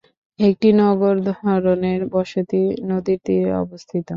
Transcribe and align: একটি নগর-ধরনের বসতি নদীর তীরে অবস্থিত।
একটি 0.39 0.69
নগর-ধরনের 0.79 2.01
বসতি 2.13 2.61
নদীর 2.89 3.19
তীরে 3.25 3.51
অবস্থিত। 3.63 4.05